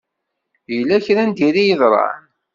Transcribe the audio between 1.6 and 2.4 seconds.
i yeḍṛan?